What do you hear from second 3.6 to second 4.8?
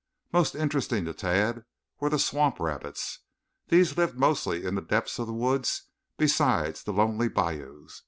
These lived mostly in